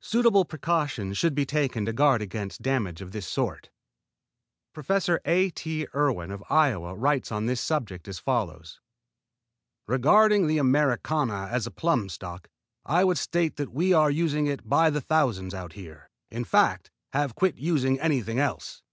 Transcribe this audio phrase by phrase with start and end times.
[0.00, 3.70] Suitable precautions should be taken to guard against damage of this sort.
[4.72, 5.08] Prof.
[5.24, 5.50] A.
[5.50, 5.88] T.
[5.92, 8.78] Erwin of Iowa writes on this subject as follows:
[9.88, 12.48] "Regarding the Americana as a plum stock,
[12.84, 16.92] I would state that we are using it by the thousands out here; in fact,
[17.12, 18.84] have about quit using anything else.